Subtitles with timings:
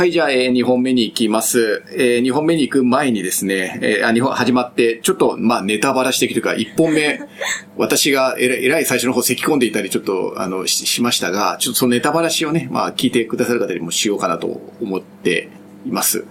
[0.00, 1.84] はい、じゃあ、えー、2本目に行きます。
[1.92, 7.20] えー、2本目に行く前にですね、えー、あ、2本始まって、ちょっと、まあ、ネタバラしていくというか、1本目、
[7.76, 15.50] 私がえらい、えらい最初の方咳き込んでいたり、ちょっと、あの、ししましたが、ちょっとそのネタバラしをね、まあ、聞いてくださる方にもしようかなと思って
[15.84, 16.24] います。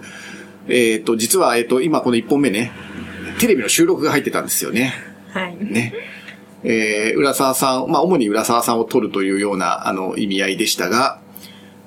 [0.66, 2.72] えっ、と、実は、えっ、と、今この1本目ね、
[3.38, 4.94] テレビの収録が入ってたんですよね。
[5.28, 5.56] はい。
[5.60, 5.94] ね。
[6.64, 11.20] えー、浦沢さん、まあ、主に浦沢さんを撮るというような、あの、意味合いでしたが、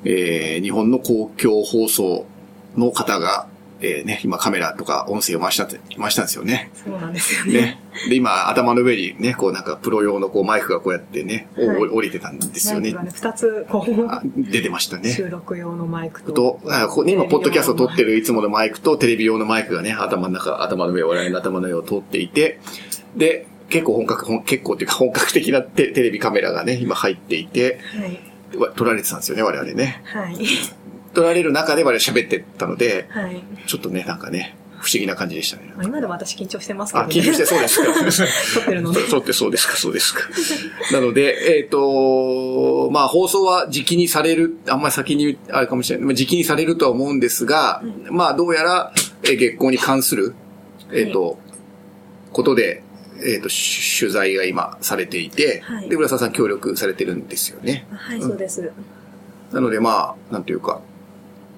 [0.06, 2.26] えー、日本の公共放送
[2.76, 3.48] の方が、
[3.82, 6.72] えー、ね、今カメラとか音声を回したって、回したんですよね。
[6.74, 7.54] そうなんですよね。
[7.54, 7.80] ね。
[8.10, 12.98] で、今、頭の上にね、こうなんかプロ用のこうマイクがこうやってね、おはい降りてたんですよねマイク。
[12.98, 15.12] がね、二つ、こう、あ出てましたね。
[15.12, 16.32] 収録用のマイクと。
[16.32, 22.60] と、あここね今、ポッドキャストを撮ってるいつものマイクとテレビ用のマイクがね、頭の中、頭の上、我々の頭の上を通っていて、
[23.18, 28.33] で、結構本格、本結構っていうか本格的なテテレビカメラがね、今入っていて、はい。
[28.58, 30.02] わ撮られてたんですよね、我々ね。
[30.06, 30.38] はい。
[31.14, 33.44] 撮られる中で我々喋ってたので、はい。
[33.68, 35.72] ちょっとね、なんかね、不思議な感じでしたね。
[35.78, 37.14] まあ、今でも私緊張してますけどあ、ね。
[37.14, 37.86] 緊張してそうですか。
[38.60, 39.00] 撮ってるので。
[39.08, 40.22] そうってそうですか、そうですか。
[40.92, 48.92] なので、えっ、と、まあ放送は時期にされる、あんまり先に、あれかもしれない、まあ時期にされるとは思うんですが、まあどうやら、
[49.24, 50.36] えー月光に関する、
[50.92, 51.40] えっ、と、
[52.34, 52.84] ことで、
[53.22, 57.86] えっ、と、し取材が今されていて、はいで、浦沢さん協力されてるんですよね。
[57.92, 58.72] はい、そうです。
[59.52, 60.82] なのでまあ、なんというか、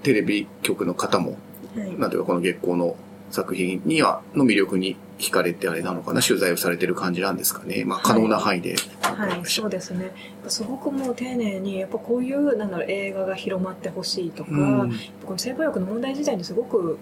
[0.03, 1.37] テレビ局の方も、
[1.75, 1.99] はい。
[1.99, 2.95] なんていうかこの月光の
[3.31, 7.83] 作品には、の魅力に惹かれてあれなのかな、取材をされてる感じなんですかね。
[7.85, 8.75] まあ可能な範囲で。
[9.01, 10.11] はい、そうですね。
[10.47, 14.93] すごくもう丁寧に、やっぱこういう、なんだろう、映画が広まってほしいとか、うん
[15.25, 16.99] この性暴力の問題自体にすごく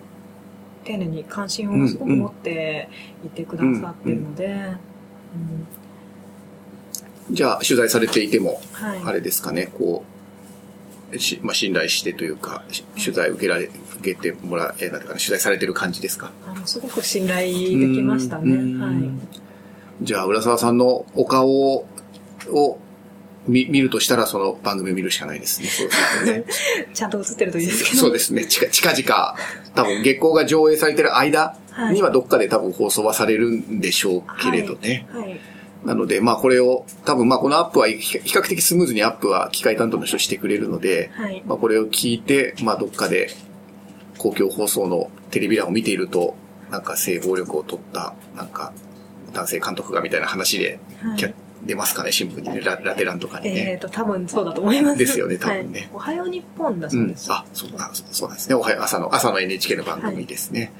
[0.83, 2.89] 丁寧に関心をすごく持って
[3.25, 4.77] いてくださってるので、うん
[7.31, 9.01] じゃあ、取材されていても、はい。
[9.05, 10.03] あれですかね、こ
[11.13, 16.31] う、しまあ、信頼してというか、し取材を受けられ、受けてもらえ、なんていうかな、取材されてる感じですか？
[16.45, 18.51] あのすごく信頼できましたね。
[18.53, 19.09] うんはい。
[20.01, 21.87] じゃあ、浦沢さんのお顔を、
[22.49, 22.77] を
[23.47, 25.67] 見見るとしたら、その番組を見るしかないですね。
[25.67, 26.45] そうですね。
[26.93, 27.97] ちゃんと映ってるといいですけど。
[27.97, 28.45] そうですね。
[28.45, 29.35] 近近々、
[29.75, 31.57] 多分月光が上映されてる間
[31.91, 35.07] にはどっかで多分放送はされるんでしょうけれどね。
[35.11, 35.39] はい。
[35.85, 41.43] なので、まあこれを、多分まあこのアップは比比較的スムーズにアップは機械担当の人してくれるので、はい。
[41.45, 43.29] まあこれを聞いて、まあどっかで
[44.17, 46.35] 公共放送のテレビ欄を見ていると、
[46.71, 48.71] なんか性暴力を取った、なんか
[49.33, 51.33] 男性監督がみたいな話で、はい
[51.65, 53.77] 出ますかね、新聞にね、ララテ欄とかにえっ、ね。
[53.77, 54.97] と、多分そうだと思います。
[54.97, 57.31] ですよね多分ねはいおはよう日本だうんそうです。。
[57.31, 58.55] あ、そうなんそうなんですね。
[58.55, 60.73] おはよう、朝の、朝の NHK の番組ですね。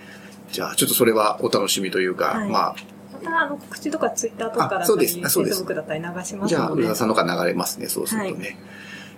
[0.51, 2.75] じゃあ、ちょっとそれはお楽しみというか、はいまあ、
[3.13, 6.81] また、あの、告知とかツイッターとかだったり、あそうですあそうです Facebook だったり流しますじゃあ、ので。
[6.83, 8.57] 浦田さんの方が流れますね、そうするとね。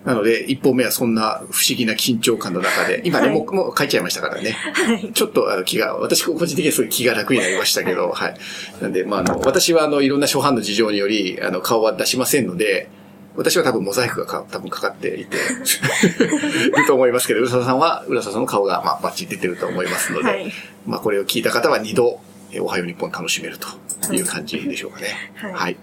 [0.05, 4.51] なので、一本目はそんな不思議な緊張感の中で、今ね、はいもう、もう書いちゃいましたからね。
[4.51, 5.11] はい。
[5.11, 8.37] ちょっとあの気が、私個人的にはすごい気が楽になりましたけど、はい。
[8.81, 12.87] なんで、まあ、あの、私はあの、いろんな初版の事情により、あの、顔は出しませんので、
[13.35, 15.37] 私は多分モザイクがか多分かかっていて、
[16.67, 20.53] いると思いますけど、浦沢さんは、浦沢さんの顔が、まあ、バッチリ出てると思いますので、はい
[20.85, 22.19] まあ、これを聞いた方は二度、
[22.51, 25.07] えおはよう日本楽しめるという感じでしょうかね。
[25.53, 25.77] はい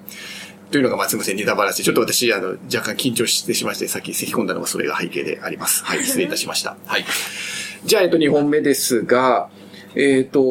[0.73, 1.85] というのが、まあ、すみません、ネタバラシ。
[1.85, 5.85] ちょっと私、あの、若干緊張してしまして、さっき咳き込んだのがそれが背景であります。
[5.85, 6.77] はい、 失礼いたしました。
[6.87, 7.05] はい。
[7.85, 9.51] じゃあ、えっと、2本目ですが、
[9.95, 10.43] えっ、と、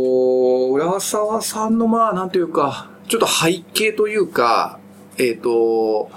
[0.72, 4.80] 浦沢さんの、まあ、なんというか、ちょっと背景というか、
[5.18, 6.12] えっ、と、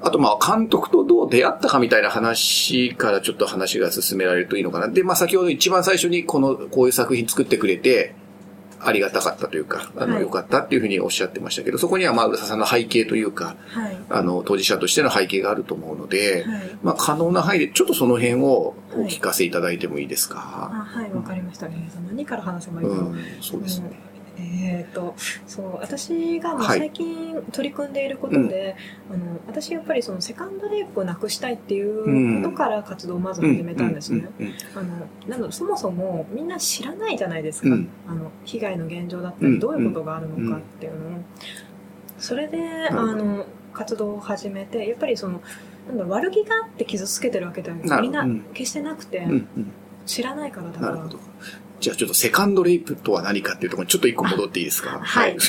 [0.00, 4.88] あと、まあ、監督とどう出会ったかみたいな話からちょっと話が進められるといいのかな。
[4.88, 8.14] で、まあ、先ほど一番最初にこの、こういう作品作ってくれて、
[8.86, 13.96] ありがたかったというか、あの、はい良かったっていうふうにおっしゃってましたけど、そこには、まあ、浦沢さんの背景というか、はい。
[14.08, 20.70] あの、当事者としての背景があると思うので、はいまあ、可能な範囲で、ちょっとその辺をお聞かせいただいてもいいですか？
[20.72, 21.90] あはい、わかりましたね。
[22.08, 23.02] 何から話せばいいかな。
[23.02, 23.90] うん、そうですね。
[24.38, 25.14] えっ、と、
[25.46, 28.76] そう、私が最近取り組んでいることで、
[29.10, 34.28] あの、私やっぱりそのセカンドレイプをなくしたいっていうことから活動をまず始めたんですね。
[34.38, 37.68] うんうんあの、なんだろう、そもそもみんな知らないじゃないですか。
[37.68, 37.88] うん。
[38.06, 41.20] あの、被害の現状だったうんり、どういうことがあるのかっていうのを。
[42.18, 45.42] それで、あの、活動を始めて、やっぱりその、
[45.88, 49.72] なんだ悪気があって傷つけてるわけではみんな決してなくて、うんうん。
[50.06, 51.08] 知らないからだから。
[51.80, 55.00] じゃあちょっとセカンドレイプとは何かっていうところにちょっと一個戻っていいですか？
[55.02, 55.36] はい。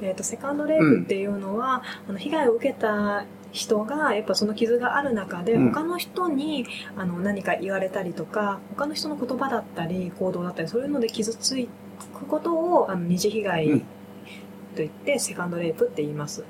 [0.00, 5.72] えー、とセカンドレイプっていうのは、あの被害を受けた人がやっぱその傷がある中でうん。
[5.72, 6.66] 他の人に
[6.96, 11.54] あの何か言われたりとか他の人の言葉だったり行動だったりそういうので傷つ
[12.18, 13.80] くことをあの二次被害うん。
[13.80, 13.86] と
[14.78, 16.44] 言ってセカンドレイプって言います。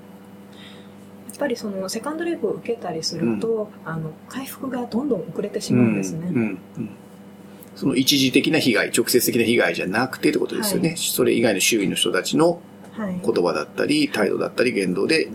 [1.44, 6.58] ぱりそのセカンドレイプを受けたりすると、あの回復がどんどん遅れてしまうんですね。
[7.76, 10.90] その一時的な被害、直接的な被害じゃなくてってことですよね。
[10.90, 12.60] はいそれ以外の周囲の人たちの
[12.96, 13.20] はい。
[13.24, 15.28] 言葉だったり、態度だったり、言動で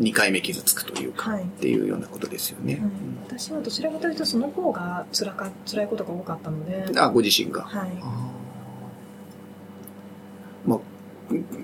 [0.00, 2.74] 2回目傷つくというか、はいっていうようなことですよね。
[2.74, 2.82] はい
[3.26, 7.62] 私はどちらかというとその方が辛か辛いことが多かったので、あ、ご自身が。
[7.62, 8.33] はい、まあ、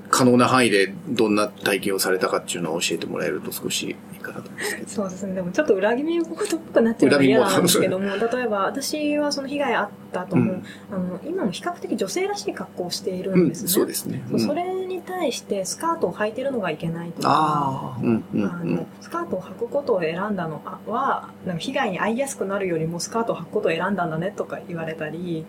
[0.09, 4.89] 可能な範囲でどんな体験をされたかっていうのを教えてもらえると少しいいかなと思うんですけど。
[4.89, 5.35] そうですね。
[5.35, 10.55] でもちょっと裏切り事っぽくなっちゃうのが嫌なんですけども 例えば私はその被害あった後も、う。
[10.57, 10.65] ん。
[10.91, 14.23] あの今も比較的女性らしい格好をしているうんん、ですね、そうですね。
[14.31, 17.29] そうそれに対してスカートを履いてるのがいけないとか。
[17.29, 21.29] ああ、うん、うん、あのスカートを履くことを選んだのは
[21.59, 25.45] 被害に遭いやすくなるよりもスカートを履くことを選んだんだねとか言われたり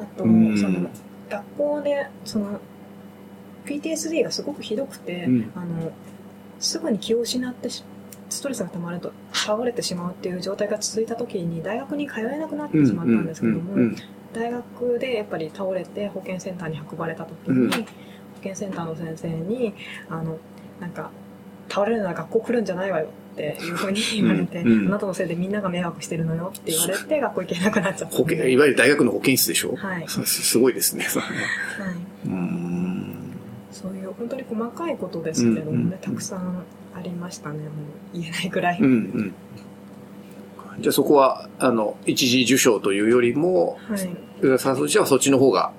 [0.00, 0.58] あと、うん。
[0.58, 0.90] その
[1.30, 2.60] 学校でその
[3.66, 5.52] PTSD がすごくひどくて、うん。
[5.54, 5.92] あの
[6.58, 7.84] すぐに気を失ってし
[8.30, 13.74] ストレスが溜まると倒れてしまうっていう状態が続いた時に大学に通えなくなってしまったんですけども、
[14.32, 17.70] 大学でやっぱり倒れて保健センターに運ばれた時に、うん。
[17.70, 17.78] 保
[18.42, 19.74] 健センターの先生に
[20.08, 20.38] あの
[20.80, 21.10] なんか
[21.68, 24.72] 倒れるなら学校来るんじゃないわよっていうふうに言われて、うん。
[24.72, 24.88] うん。
[24.88, 28.16] あなたのせいでみんなが迷惑してるのよって言われて学校行けなくなっちゃった。
[28.16, 29.76] 保健、いわゆる大学の保健室でしょ？
[29.76, 30.04] はい。
[30.08, 31.04] す すごいですね。
[31.04, 31.26] それ。
[31.26, 31.32] ね
[31.78, 31.94] はい、
[32.26, 32.55] うーん。
[33.76, 36.64] そういう本当に細かいことですけれどもね、うんうんたくさん
[36.94, 37.68] ありましたねもう
[38.14, 39.34] 言えないぐらい、うんうん。
[40.80, 44.16] じゃあそこは、あの、一時受賞というよりも、はい。
[44.40, 45.72] 浦沢としてはそっちの方が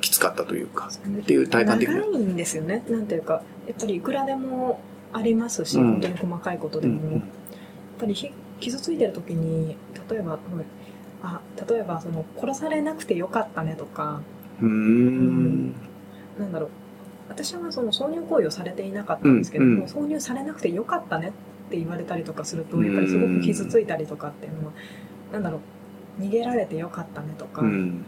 [0.00, 1.96] きつかったというか、っていう体感的な。
[1.96, 2.82] 長いんですよね。
[2.88, 4.80] なんていうかやっぱりいくらでも
[5.12, 5.92] ありますし、うん。
[5.92, 7.22] 本当に細かいことでも、やっ
[7.98, 9.76] ぱりひ傷ついてる時に
[10.08, 10.40] 例えば、はい
[11.24, 14.22] あ例えばその殺されなくてよかったねとか。
[14.60, 14.68] うん。
[14.68, 15.74] うーん。
[16.38, 16.70] なんだろう
[17.32, 19.84] 私はその挿入行為をされていなかったんですけども、うんうん。
[19.86, 24.72] 挿入されなくてよかったねって言われたりとかするとやっぱりすごく傷ついたりとかっていうのは、
[25.32, 25.60] なんだろ
[26.20, 27.72] う逃げられてよかったねとか、ううん。
[27.72, 28.04] ん。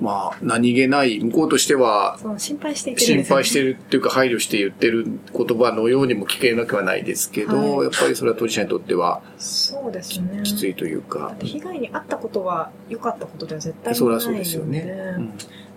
[0.00, 3.24] まあ、何気ない、向こうとしては、心配していてるね。
[3.24, 7.84] 心配してるっていうか配慮して言ってる言葉のようにも聞けなくはないですけど、はい。
[7.84, 10.40] やっぱりそれは当事者にとってはそうですね。
[10.42, 14.20] きついというだか被害に遭ったことは良かったことでは絶対ないので。
[14.20, 15.14] そうですよね。
[15.18, 15.32] うん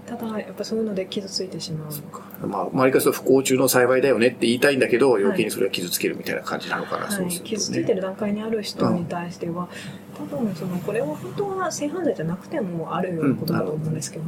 [0.05, 2.47] ただやっぱそういうので傷ついてしまう。
[2.47, 7.95] まあ、周りからすると不幸中の幸いだよねって言いたいんだけど、余計にそれは傷つけるみたいな感じなのかな、そうはい、すると傷ついてね。
[7.95, 9.69] る段階にある人に対しては、
[10.17, 14.25] 多分そのこれは本当は性犯罪じゃなくてもあるようなことだと思うんですけど、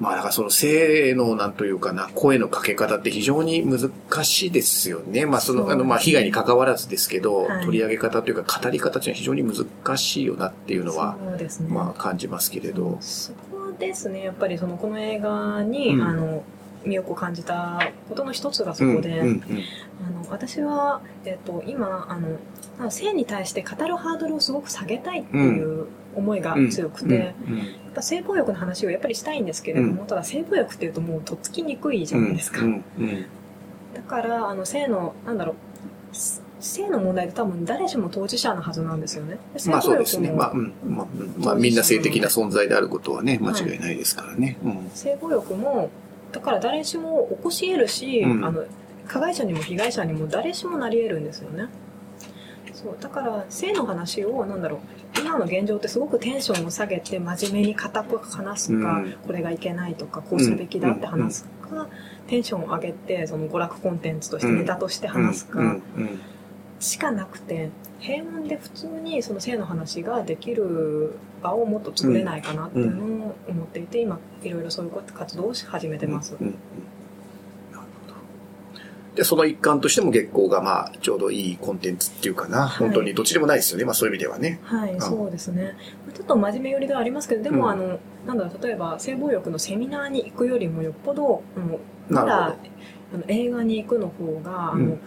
[0.00, 3.90] まあ、だからその性のなんというかな、声のかけ方って非常に難
[4.24, 5.26] しいですよね。
[5.26, 7.64] まあ、その、あの、まあ、被害に関わらずですけど、はい。
[7.66, 12.96] 取り上げ方というか語り方っていうのは非常に難しいよなっていうのは、そうですね、まあ、感じますけれど。
[13.02, 14.22] そこですね。
[14.22, 16.02] やっぱりそのこの映画に、うん。
[16.02, 16.44] あの
[16.84, 17.78] 魅力を感じた
[18.08, 19.42] ことの一つがそこで、うんうん
[20.02, 22.38] あの私は、えっと、今あの
[22.78, 26.70] まあ性に対して語るハードルをすごく下げたいっていう思いがうん。
[26.70, 27.50] 強くて、やっう
[27.90, 27.92] ん。
[27.94, 32.84] ぱ性暴力の話をやっぱりしたいんですけれども、ただ性暴力っていうともうとっつきにくいじゃないですか、うん。
[32.98, 33.26] うん。
[33.92, 35.56] だからあの性のなんだろう
[36.60, 39.38] 性の問題って多分誰しも当事者のはずなんですよね。
[39.66, 40.30] まあそうですね。
[40.30, 40.72] まあ、うん。
[40.86, 44.58] まあ、うんまあ、みんな性的な存在であることはね、間違いないですからね。
[44.62, 44.90] うん。
[44.94, 45.90] 性暴力も
[46.32, 48.44] だから誰しも起こし得るし、うん。
[48.44, 48.64] あの
[49.08, 51.68] 加害者にも被害者にも誰しもなり得るんですよね。
[52.72, 52.96] そう。
[53.00, 54.80] だから性の話をなんだろう
[55.18, 59.14] 今の現状ってすごくテンションを下げて真面目に固く話すか、うん。
[59.26, 61.88] これがいけないとかこうするべきだって話すか、
[62.28, 65.66] テンションを上げてその娯楽コンテンツとしてネタとして話すか、うん。
[65.66, 66.20] うん
[66.80, 67.70] しかなくて
[68.00, 76.54] 平穏で普通にその性の話ができる場をもっと作れないかなっていうのを思っていて、今いろいろそういう活動をし始めてます、うんうん
[77.72, 78.14] なるほど。
[79.14, 82.88] で、その一環としても月光がまあ、ちょうどいいコンテンツっていうかな、はい。
[82.88, 83.84] 本当にどっちでもないですよね。
[83.84, 84.60] まあそういう意味ではね。
[84.62, 85.00] はい、ん。
[85.00, 85.76] そうですね。
[86.14, 87.70] ちょっと真面目寄りではありますけどでも、うん。
[87.70, 91.80] あのなんだろう例えば性暴力のセミナーに行くよりもよっぽどあのなるほど。
[92.10, 92.56] まだ
[93.12, 95.00] あの映画に行くの方が、あのうん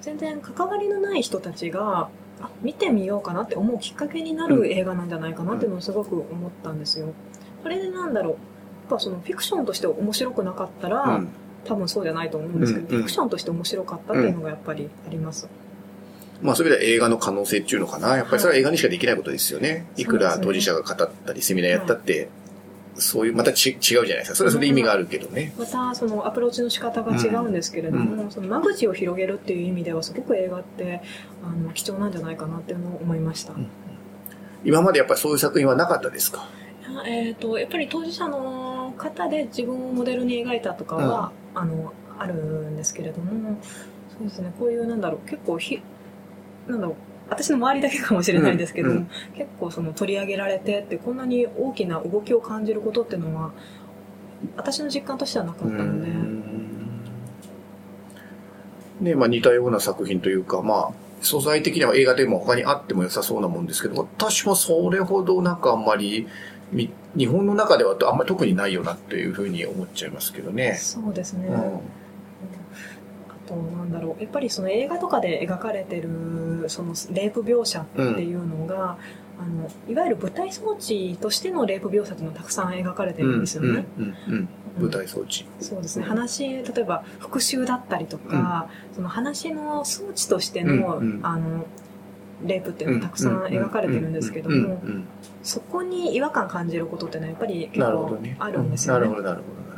[0.00, 2.08] 全然関わりのない人たちが
[2.40, 7.12] あ見てみようかなって思うきっかけになる映画なんじゃないかなっていうのをすごく思ったんですよ。
[7.62, 8.38] これでなんだろうやっ
[8.90, 11.28] ぱそのフィクションとして面白くなかったら、うん
[11.62, 15.46] 多分そうじゃないと思うんですけど、うんうんフィクションとして面白かったっていうのがやっぱりあります。
[16.40, 18.16] まあそういう意味では映画の可能性っていうのかな。
[18.16, 19.86] やっぱりそれは映画にしかできないことですよね。
[19.98, 22.30] いくら当事者が語ったり、セミナーやったって、
[22.96, 24.34] そういう、またち違うじゃないですか。
[24.36, 25.52] それはそれで意味があるけどね。
[25.58, 31.00] またそのアプローチの仕方が違うんですけれども、その間口を広げるっていう意味ではすごく映画って
[31.42, 33.52] あの貴重なんじゃないかなっていうのを思いました。
[33.52, 33.66] ん
[34.64, 36.46] 今までやっぱりそういう作品はなかったですか？
[37.06, 43.56] えー、とやっぱり当事者の方で自分をモデルに描いたとかは、あのあるんですけれども
[44.10, 45.80] そうですねこういうなんだろう結構ひ
[46.68, 46.96] なんだろう
[47.30, 49.10] 私の周りだけかもしれないんですけど、うんうん。
[49.34, 53.52] 結構その取り上げられてってこんなに大きな動きを感じることっていうのは
[54.56, 56.10] 私の実感としてはなかったので、
[59.00, 66.26] ね、まあ似たような作品というか、まあ、素材的には映画でも他にあっても良さそうなもんですけど、私もそれほどなんかあんまり、
[66.72, 70.74] み日本の中ではあんまり特にないよなっていうふうに思っちゃいますけどね。
[70.74, 71.54] そうですね、うん。
[71.54, 71.80] あ
[73.50, 78.98] となんだろうやっぱりその映画とかで描かれてるそのレイプ描写っていうのが、
[79.38, 83.86] あのいわゆる舞台装置としてのレイプ描写っていうのがたくさん描かれてるんですよね。
[83.98, 85.46] うんうんうんうん舞台装置。
[85.60, 91.66] そうですね話例えば復讐だったりとか、その話の装置としての,、うんうんあの
[92.46, 95.04] レイプっていうのがたくさん描かれてるんですけども、うんうん
[95.42, 98.18] そこに違和感感じることってのはやっぱり結構。
[98.38, 99.00] あるんですよね。
[99.00, 99.54] なるほど、なるほど。
[99.54, 99.69] なるほど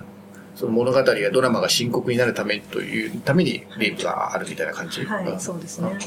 [0.54, 5.04] その物語やドラマが深刻になるためというためにレイプがあるみたいな感じ？
[5.04, 5.98] はいんそうですねうん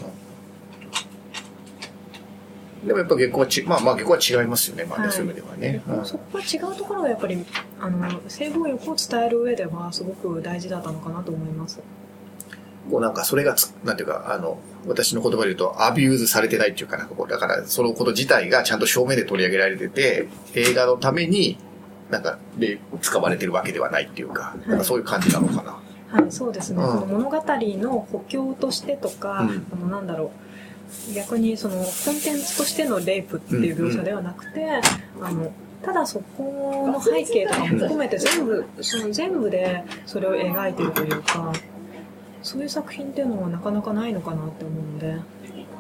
[2.88, 5.82] でもやっぱ下校はち、まあまあ下校は違いますよね、まあね、はいそういう意味ではね。
[5.88, 7.44] うんそこは違うところがやっぱり
[7.80, 11.80] あの性暴力を伝える上ではすごく大事だったのかなと思います。
[12.92, 21.58] こうなんかそれがつ、なんていうか、あの、私の言葉で言うと、 abuse されてないっていうかなんかこう、だからそのこと自体がちゃんと正面で取り上げられてて、映画のために、
[22.10, 25.80] なんか、で、使われてるわけではないっていうか、なんかそういう感じなのかな。
[26.08, 26.84] はい、そうですね。
[26.84, 30.32] うん物語の補強としてとか、うんあのなんだろ
[31.12, 34.82] う、逆にそのコンテンツとしてのレイプっていう描写ではなくて、
[35.22, 35.52] あの
[35.84, 41.52] ただそこの背景とかも含めて全部その全部でそれを描いてるというか。
[42.46, 45.16] そういう作品っていうのはなかなかないのかなって思うので、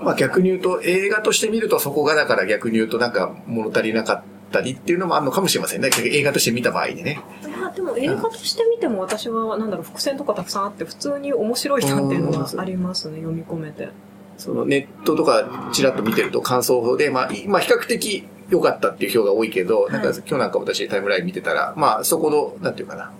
[0.01, 5.89] まあ逆に言うと、映画として見るとそこがだから逆に言うとなんか物足りなかったりっていうのもあるのかもしれませんね。
[6.03, 7.19] 映画として見た場合にね。
[7.59, 13.89] まあでも映画として見ても私はなんだろう伏線とかたくさんあって普通に面白いなっていうのはありますね読み込めて。
[14.37, 23.11] そのネットとかちらっと見てると感想で、まあ、いまあ比較的良かったっていう票が多いけど、なんかはい今日なんか私タイムライン見てたら、まあそこの、なんていうかな。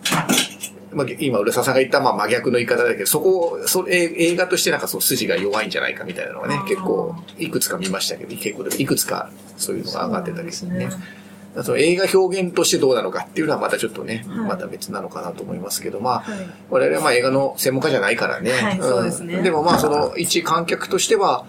[0.94, 10.82] まあ、今、浦沢さんが言ったまあ真逆の言い方だけど、そこを、それ映画としてなんかその筋が弱いんじゃないかみたいなのがね結構、いくつか見ましたけど、結構いくつかそういうのが上がってたりするね。
[10.82, 11.25] そうなんです
[11.64, 14.40] その映画表現としてどうなのかっていうのはまたちょっとね、はい。
[14.40, 16.48] また別なのかなと思いますけど、まあ、はい。
[16.70, 18.52] 我々はまあ映画の専門家じゃないからね。
[18.52, 19.40] はいそうですね。
[19.40, 21.46] んでもまあその一観客としては、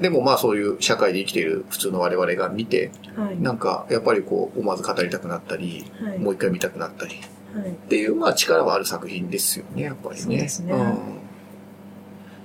[0.00, 3.40] でもまあそういう社会で生きている普通の我々が見て、はい。
[3.40, 6.18] なんかやっぱりこう思わず語りたくなったり、はい。
[6.18, 7.16] もう一回見たくなったり
[7.54, 7.70] はい。
[7.70, 10.20] っていうまあ力はある作品ですよね、やっぱりね。
[10.20, 10.74] そうですね。
[10.74, 11.27] ん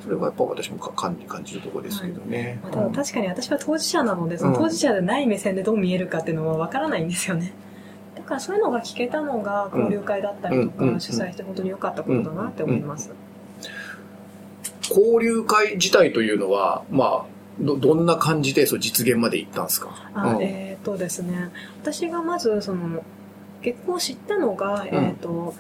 [0.03, 2.59] それはやっぱ私もか感じ感じるところですけどね。
[2.61, 7.53] まあ、ただ確かに私は当事者なのでその当事者でない目線でどう見えるかっていうのは分からないんですよね。
[8.15, 13.11] だからそういうのが聞けたのが交流会だったりとか、うん主催して本当に良かったことだなって思います、
[14.89, 17.25] 交流会自体というのは、まあ、
[17.59, 20.09] ど、どんな感じでそう実現まで行ったんですか？
[20.13, 20.41] あうん。
[20.43, 21.49] えっ、とですね。
[21.81, 23.03] 私がまずその
[23.61, 25.53] 結婚を知ったのが、えっ、と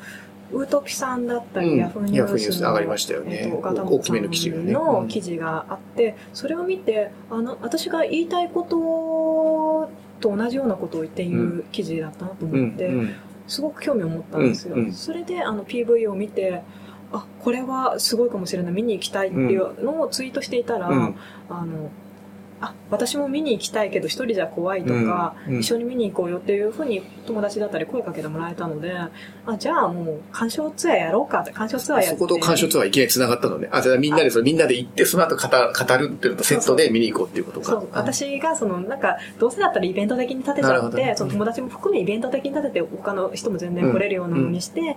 [0.53, 1.77] ウートピさんだったり、うん。
[1.77, 3.47] ヤフーニュース上がりましたよね。
[3.47, 4.73] えー大きめの記事がね。
[4.73, 16.63] の記事があってそれを見てあの私が言いたいことと同じようなことを言っている記事だったなと思って、うんすごく興味を持ったんですよ、それであの PV を見て
[17.11, 21.15] あこれはすごいかもしれない見に行きたいっていうのをツイートしていたら、うん。
[21.49, 21.91] あの
[22.63, 25.59] あ私も見に行きたいけど一人じゃ怖いとか、うんうん。
[25.59, 29.09] 一緒に見に行こうよっていうふうに友達だったり声かけてもらえたのであ
[29.57, 32.19] じゃあもう鑑賞ツアーやろうかって鑑賞ツアーやって。
[32.19, 33.67] そこと鑑賞ツアーいきなり繋がったのね。
[33.71, 37.65] あ、じゃあみんなで、それみんなで行って、その後語語るっていうのとセットで見に行こうっていうことか。
[37.65, 37.89] そう。
[37.91, 41.13] 私がそのなんかどうせだったらイベント的に立てちゃって、ね。
[41.17, 44.95] その友達も含めイベント的に立てて他の人も全然来れるようなのにして、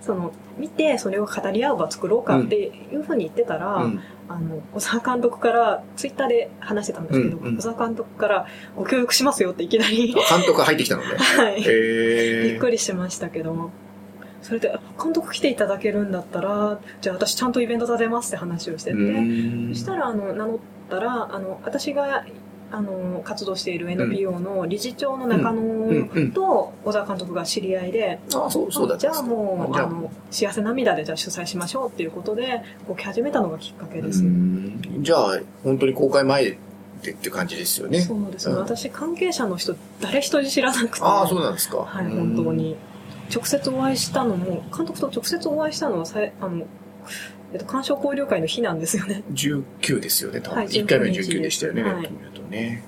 [0.00, 7.56] その見てそれを語り合う場作ろうかっていうふうに言ってたら、うんあの小沢監督からツイッターで話してたんですけど、うんうん。
[7.56, 11.08] 小沢監督からご協力しますよっていきなり、監督が入ってきたのね。
[11.18, 13.70] はい、びへっくりしましたけど
[14.42, 18.96] それで監督来ていただけるんだったらじゃあ私ちゃんとイベント立てますって話をしてて、
[19.74, 20.58] そしたらあの名乗っ
[20.90, 22.24] たらあの私が
[22.74, 29.84] あの活動している NPO の理事長の中野と小沢監督が知り合いで、あ、そう、そうだじゃあもうあ。
[29.84, 34.80] あの幸せ涙でじゃあ主催しましょうっていうことで動き始めたのがきっかけです、うん。
[35.00, 36.56] じゃあ、本当に公開前
[37.02, 38.00] でっていう感じですよね。
[38.00, 38.60] そうですね、うん。
[38.60, 41.04] 私関係者の人誰一人知らなくて。
[41.04, 41.78] ああ、そうなんですか。
[41.78, 42.76] はい本当に。
[43.34, 46.66] 直接お会いしたのも監督と直接お会いしたのはさいあの、
[47.52, 50.56] えっと、鑑賞交流会の日なんですよね19ですよね、多分。
[50.58, 52.82] はい1回目は19 19でしたよね、はいネット見るとね。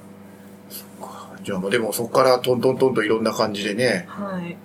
[0.71, 1.37] そっか。
[1.43, 4.57] じゃあもうでもそこからトントントンといろんな感じでね、はい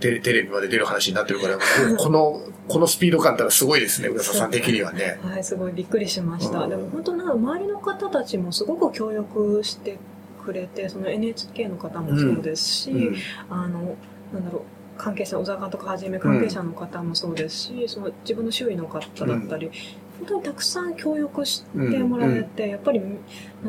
[0.00, 1.58] テレテレビまで出る話になってるから、
[1.98, 5.20] この、このスピード感ったらすごいですね、浦沢さん的にはね。
[5.22, 6.60] はい、すごいびっくりしました。
[6.60, 9.98] うんでも本当なんか周りの方たちもすごく協力して
[10.44, 13.16] くれて、その NHK の方もそうですし、うん
[13.50, 13.96] あの、
[14.32, 14.62] なんだろう、
[15.00, 19.70] 関係者、小沢監督はじめ関係者の方もそうですし、その自分の周囲の方だったり、
[20.18, 23.00] 本当にたくさん協力してもらえて、やっぱり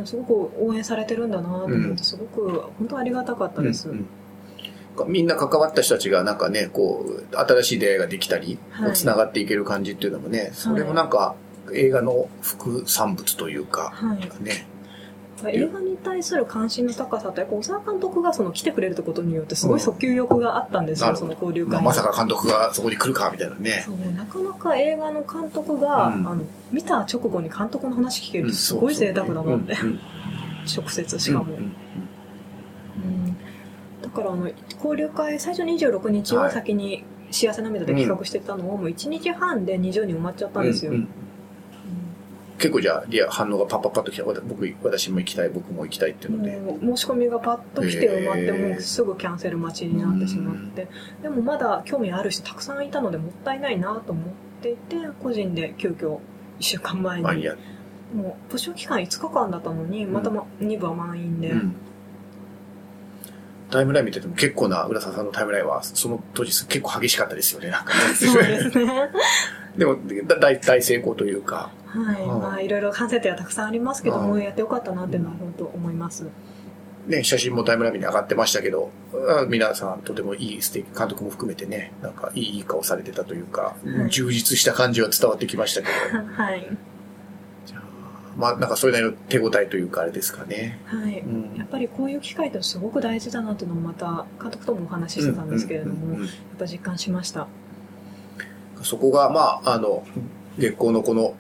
[0.04, 3.90] すごく応援されてるんだなと思って、すごく本当ありがたかったです。
[3.90, 4.06] うん。
[4.98, 5.12] うん。
[5.12, 8.94] みんな関わった人たちがなんかね、こう、新しい出会いができたり、はい。
[8.94, 11.36] 繋がっていける感じっていうのもね、それもなんか
[11.74, 14.44] 映画の副産物というか、はい。
[14.44, 14.68] ね。
[15.50, 21.82] 映画に対する関心の高さと、やっぱ小沢監督がその来てくれるってことによって、すごい訴求欲があったんですよ、うんその交流まあ。
[21.82, 23.84] まさか監督がそこに来るかみたいなね。
[23.86, 26.28] そうなかなか映画の監督が、うん。
[26.28, 30.00] あの見た直後に監督の話聞けるってすごい贅沢だなって、うんうん
[30.64, 31.58] 直接しかも、
[34.02, 41.08] だからあの交流会最初26日を先に幸せ涙で企画してたのを、もう1日半で20人埋まっちゃったんですよ、うんうん
[42.62, 44.24] 結構じゃあ、リア反応がパッパッパッと来た。
[44.24, 46.62] 僕、私も行きたい、僕も行きたいっていうので。
[46.80, 50.88] 申し込みがパッと来て埋まって、へーもうすぐキャンセル待ちになってしまって、
[51.24, 54.26] でもまだ興味ある人たくさんいたのでもったいないなと思っ
[54.62, 56.20] ていて個人で急遽1
[56.60, 57.50] 週間前に。
[58.14, 61.76] もう募集期間5日間だったのにまた、ま2部は満員で、うん
[63.72, 68.14] タイムライン見てても結構な、浦沢さんのタイムラインは、その当日結構激しかったですよね、なんかね。
[68.14, 69.10] そうですね
[69.78, 76.26] でも、だ大大成功というか、はい、うんまあいろいろ反省点はたくさんありますけども、うんやってよかったなっていうのは本当思います、
[77.08, 84.10] ね、写真もタイムラインに上がってましたけど、あ皆さんとてもいい素敵、監督も含めてね、なんかいい顔されてたというか、はい。
[84.10, 86.78] 充実した感じは伝わってきましたけど、 はい。
[88.38, 90.80] まあなんかそれなりの手応えというかあれですかね。
[90.86, 91.58] はい、うん。
[91.58, 97.48] やっぱりこういう機会ってすごく大事だなっていうのもまた監督ともお話ししてたんですけれども、やっぱ実感しました。
[98.84, 100.04] そこが、まあ、あの、
[100.58, 101.36] 月光のこの、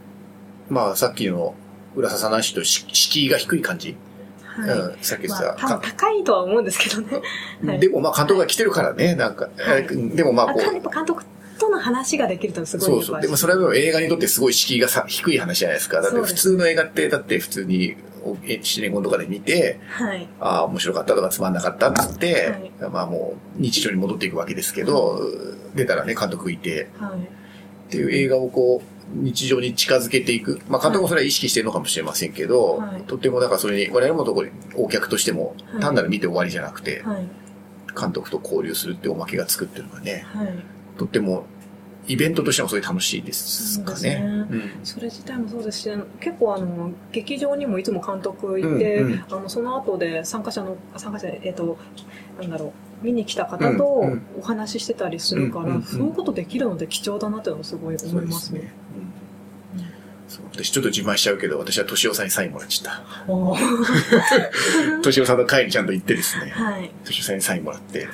[0.69, 1.55] まあさっきの
[1.95, 3.95] 浦沢さんの話とし敷居が低い感じ。
[4.43, 7.21] はい、うん、さっき言ってまあ、た、多分高いとは思うんですけどね。
[7.65, 11.23] はいでもまあ監督が来てるからね、なんか、はいえーでもまああこう、やっぱ監督
[11.57, 13.21] との話ができるとすごいそうそう。
[13.21, 16.01] でもそれは映画にとってすごい敷居がさ低い話じゃないですか。
[16.01, 20.27] だって普通の映画って、だって普通におえシネコンとかで見て、はい。
[20.39, 25.21] ああ、面白かったとかつまんなかったっつって、まあもう日常に戻っていくわけですけど、
[25.75, 27.40] 出たらね、監督いて、はい。
[27.91, 30.61] っていう映画をこう、日常に近づけていく。
[30.69, 37.27] まあ監督もそれは意識してるのかもしれませんけど、はいとってもなんかそれに、我々もとこに、お客としてもはい単なる見て終わりじゃなくて、はい。
[37.99, 40.47] 監督と交流するっておまけがつくっていうのがね、はい。
[40.97, 41.45] とっても、
[42.07, 43.97] イベントとしてもすごい楽しいですかね。
[43.97, 45.89] そうですねうんそれ自体もそうですし、
[46.21, 51.77] 結構あの、劇場にもいつも監督いて、うんうんあの、その後で参加者の、参加者、えっ、と、
[52.39, 53.83] なんだろう、見に来た方と
[54.37, 58.73] お話ししてたりするから、そういうことできるので貴重だなっていうのをすごい思いますね。
[60.53, 63.01] 私ちょっと自慢しちゃうけど、私は敏夫さんにサインもらっちゃった。
[65.01, 66.91] 敏夫さんの会にちゃんと行ってですね、はい。
[67.03, 68.07] 敏夫さんにサインもらって、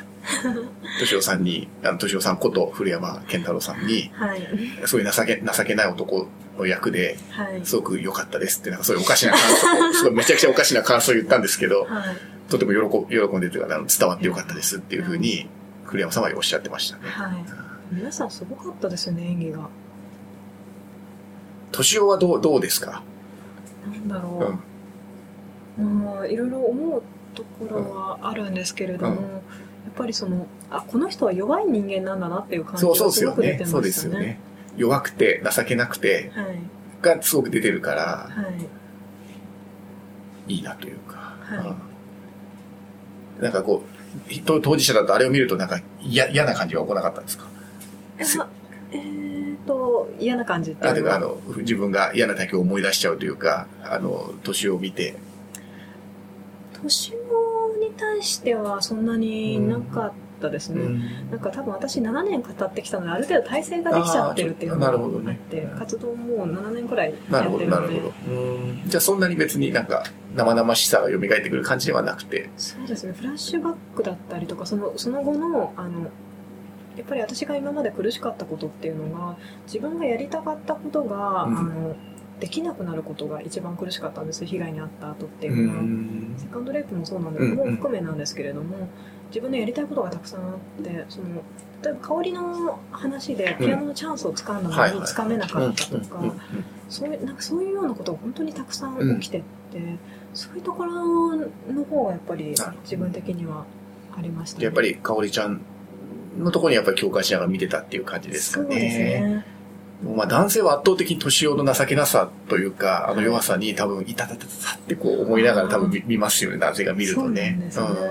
[0.99, 4.47] 敏夫さんに、あの、敏夫さんこと古山健太郎さんに、はい。
[4.85, 7.61] そういう情け、情けない男の役で、はい。
[7.63, 12.36] すごく良かったですって、なんかそういうおかしな感想、 すごいめちゃくちゃおかしな感想を言ったんですけど、はい。
[12.49, 15.49] とても喜喜んでというか、伝わって良かったですっていうふうに、
[15.85, 17.03] 古山さんはおっしゃってましたね。
[17.05, 17.45] はい。
[17.91, 19.69] 皆さんすごかったですよね、演技が。
[21.71, 23.03] 敏夫はどう、どうですか？
[23.91, 24.21] なんだうん。
[24.21, 24.59] ろ
[25.77, 25.81] う。
[25.81, 27.03] まあ、いろいろ思う
[27.35, 29.27] ところはあるんですけれども、うん
[29.87, 33.63] やっぱりその、あ、この人は弱い人間なんだなっていう感じがですごく出て。
[33.63, 33.91] まそうで。
[33.91, 34.39] すよね。
[34.75, 36.59] 弱くて、情けなくて、はい。
[37.01, 38.29] がすごく出てるから、は
[40.47, 40.53] い。
[40.53, 41.35] いいなというか。
[41.41, 41.75] はいうん
[43.41, 43.83] なんかこ
[44.29, 47.37] う、当当事者だとあれを見るとなんか嫌嫌な感じは起こらなかったんです
[48.37, 48.47] か？
[48.91, 55.17] えーと、嫌な感じってあいうかあの、自分が嫌な体験を思い出しちゃうというか、あの、年を見て、
[56.81, 57.17] 年子
[57.79, 60.15] に対してはそんなになかった
[60.49, 60.99] ですね。
[61.31, 67.67] なんか多分私7年語ってきたので、ある程度体制ができちゃってるっていうのがあって、活動も7年くらいやってるので。
[67.67, 68.13] なるほど。
[68.29, 68.33] う
[68.69, 68.81] ん。
[68.85, 70.03] じゃあそんなに別になんか
[70.35, 76.11] 生々しさが蘇ってくる感じではなくて、そうですね、フラッシュバックだったりとか、そのその後の、あの、
[76.95, 81.57] やっぱり私が今まで苦しかったことっていうのが、自分がやりたかったことが、うん。
[81.57, 81.95] あの、
[82.39, 85.81] できなくなることが一番苦しかったんです、被害に遭った後ってういうのは。
[85.81, 86.35] ん。
[86.37, 87.55] セカンドレイプもそうなんで、うん。
[87.55, 88.87] も含めなんですけれども、
[89.29, 91.27] 自分のやりたいことがたくさんあって、その、
[91.83, 96.27] 例えば香りの話でピアノのチャンスをつかんだのにつかめなかったとか、うん。
[96.27, 96.33] うん。
[96.89, 99.81] そういう、なんかそういうようなことが本当にたくさん起きてって、
[100.33, 101.49] そういうところの
[101.89, 103.65] 方がやっぱり自分的には
[104.15, 104.65] ありました、ね。
[104.65, 105.61] やっぱり、かおりちゃん
[106.37, 108.65] のところにやっぱり共感しながら見てたっていう感じですかね。
[108.69, 109.56] そうですね。
[110.03, 117.57] まあ男性は圧倒的に年男の情けなさというか、あの弱さに多分いたたたたってこう思いながら多分見見ますよね、男性が見るとね。
[117.71, 118.07] そうですね。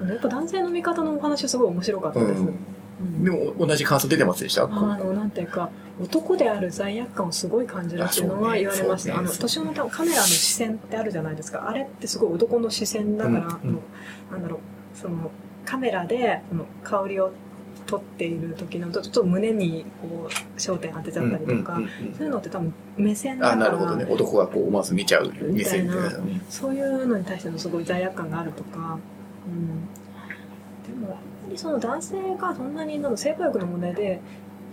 [0.00, 2.40] あのやっぱ男性の味方のお話はすごい面白かったです。
[2.40, 2.46] うん。
[2.48, 3.24] うん。
[3.24, 4.64] でも同じ感想出てますでした？
[4.64, 5.70] あのなんていうか
[6.00, 9.28] 男である罪悪感をすごい感じるっていうのは言われました、あそうね。
[9.28, 11.68] あの年のカメラの視線ってあるじゃないですか。
[11.68, 13.80] あれってすごい男の視線だから、うん
[14.30, 14.60] なんだろう
[14.98, 15.30] その
[15.66, 17.32] カメラでこの香りを
[17.86, 21.80] 撮っている時のちょっと胸にこう焦点当てちゃったりとか、
[22.16, 24.04] そういうのって多分目線だあ、からなるほどね。
[24.08, 26.40] 男がこう、まず見ちゃう目線ってやつだね。
[26.50, 28.98] そういうのに対してのすごい罪悪感があるとか、
[29.46, 29.86] うん、
[31.00, 34.20] でもやっぱりその男性がそんなに性暴力の問題で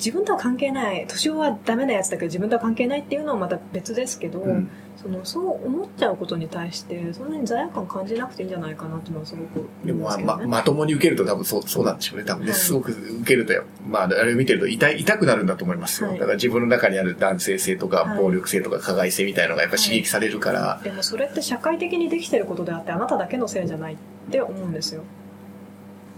[0.03, 10.37] 自分とは関係ない年上はダメなやつだけど自分とは関係ないっていうのはまた別ですけど、うんそのそう思っちゃうことに対してそんなに罪悪感感じなくていいんじゃないかなっていうのはすごく思でもま。
[10.37, 12.25] ままともに受けると多分そう、そうなんでしょうね。
[12.25, 13.53] 多分ね、はいすごく受けると、
[13.89, 16.09] まあ、あれを見てると痛い、痛くなるんだと思いますよ。
[16.09, 23.97] はいだから自分の中にある男性性とかはい暴力性とか加害性みたいなのがやっぱ刺激されるから、でもそれって社会的にできてることであってあなただけのせいじゃないっ
[24.31, 25.03] て思うんですよ。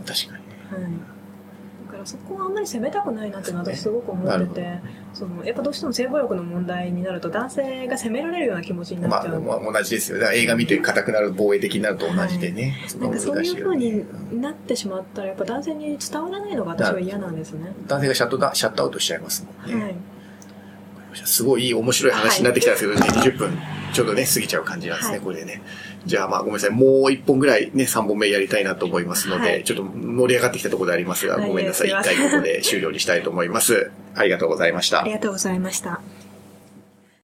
[0.06, 0.56] 確かにね。
[0.70, 1.15] はい、
[1.86, 4.80] だからそこはあんまり責めたくないなって私すごく思ってて
[5.14, 10.20] そのやっぱどうしても性暴力の問題になると男性が責められるような気持ちになまあ、っちゃう、まあ、同じですよ。
[10.20, 12.84] だから映画見て硬くなる、防衛的になると同じでね。
[12.88, 17.74] そこなんはかそういう風難しいよねになってしまったらやっぱ男性に伝わらないのが私は嫌なんですね。
[17.88, 19.84] 男性がシャットダシャットアウトしちゃいますもんね。
[19.84, 19.96] はい、
[21.24, 23.58] すごいいい面白い話になってきたんですけどね、20分。
[23.94, 25.26] ちょうどね、過ぎちゃう感じなんですね、はい。
[25.26, 25.62] これでね。
[26.06, 29.64] じゃあまあごめんなさい、もう一本ぐらいね、3本目やりたいなと思いますので、はい。
[29.64, 33.92] ちょっと盛り上がってきたところでありますが、はいごめんなさい、一すいません回ここで終了にしたいと思います。
[34.16, 35.02] ありがとうございました。
[35.02, 35.12] あり。
[35.12, 36.02] がとうございました。